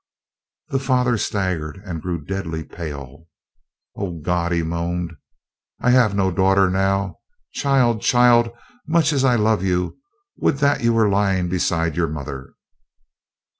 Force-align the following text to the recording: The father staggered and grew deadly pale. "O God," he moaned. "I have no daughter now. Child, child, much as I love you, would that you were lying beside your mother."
The 0.69 0.79
father 0.79 1.15
staggered 1.15 1.79
and 1.85 2.01
grew 2.01 2.25
deadly 2.25 2.63
pale. 2.63 3.27
"O 3.95 4.19
God," 4.19 4.51
he 4.51 4.63
moaned. 4.63 5.15
"I 5.79 5.91
have 5.91 6.15
no 6.15 6.31
daughter 6.31 6.71
now. 6.71 7.19
Child, 7.51 8.01
child, 8.01 8.49
much 8.87 9.13
as 9.13 9.23
I 9.23 9.35
love 9.35 9.61
you, 9.63 9.99
would 10.37 10.57
that 10.57 10.81
you 10.81 10.91
were 10.93 11.07
lying 11.07 11.49
beside 11.49 11.95
your 11.95 12.07
mother." 12.07 12.53